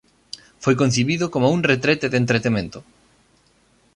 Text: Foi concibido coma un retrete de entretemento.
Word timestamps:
Foi 0.63 0.75
concibido 0.81 1.31
coma 1.33 1.53
un 1.55 1.61
retrete 1.71 2.07
de 2.09 2.19
entretemento. 2.23 2.79